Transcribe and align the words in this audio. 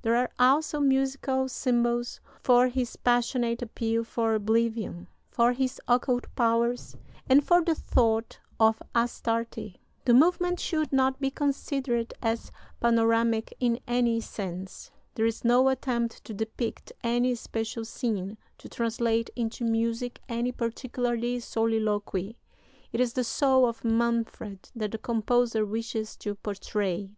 There 0.00 0.16
are 0.16 0.30
also 0.38 0.80
musical 0.80 1.46
symbols 1.46 2.18
for 2.40 2.68
his 2.68 2.96
passionate 2.96 3.60
appeal 3.60 4.02
for 4.02 4.34
oblivion, 4.34 5.08
for 5.28 5.52
his 5.52 5.78
occult 5.86 6.26
powers, 6.34 6.96
and 7.28 7.44
for 7.44 7.60
the 7.62 7.74
thought 7.74 8.38
of 8.58 8.80
Astarte. 8.94 9.76
"The 10.06 10.14
movement 10.14 10.58
should 10.58 10.90
not 10.90 11.20
be 11.20 11.30
considered 11.30 12.14
as 12.22 12.50
panoramic 12.80 13.52
in 13.60 13.78
any 13.86 14.22
sense. 14.22 14.90
There 15.16 15.26
is 15.26 15.44
no 15.44 15.68
attempt 15.68 16.24
to 16.24 16.32
depict 16.32 16.90
any 17.02 17.34
special 17.34 17.84
scene, 17.84 18.38
to 18.56 18.70
translate 18.70 19.28
into 19.36 19.66
music 19.66 20.18
any 20.30 20.50
particular 20.50 21.14
soliloquy. 21.40 22.38
It 22.90 23.00
is 23.02 23.12
the 23.12 23.22
soul 23.22 23.66
of 23.68 23.84
Manfred 23.84 24.70
that 24.74 24.92
the 24.92 24.96
composer 24.96 25.66
wishes 25.66 26.16
to 26.16 26.34
portray." 26.36 27.10